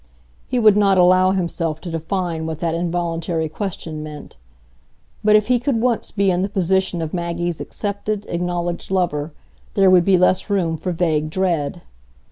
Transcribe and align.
He 0.47 0.57
would 0.57 0.75
not 0.75 0.97
allow 0.97 1.29
himself 1.29 1.79
to 1.81 1.91
define 1.91 2.47
what 2.47 2.59
that 2.59 2.73
involuntary 2.73 3.47
question 3.47 4.01
meant. 4.01 4.35
But 5.23 5.35
if 5.35 5.45
he 5.45 5.59
could 5.59 5.79
once 5.79 6.09
be 6.09 6.31
in 6.31 6.41
the 6.41 6.49
position 6.49 7.03
of 7.03 7.13
Maggie's 7.13 7.61
accepted, 7.61 8.25
acknowledged 8.27 8.89
lover, 8.89 9.31
there 9.75 9.91
would 9.91 10.03
be 10.03 10.17
less 10.17 10.49
room 10.49 10.75
for 10.75 10.91
vague 10.91 11.29
dread. 11.29 11.83